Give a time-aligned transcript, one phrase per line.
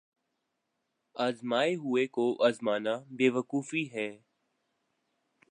[1.15, 4.09] آزمائے ہوئے کو آزمانا بے وقوفی ہے۔